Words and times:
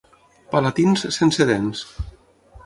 Palatins 0.53 1.03
sense 1.19 1.39
dents. 1.51 1.85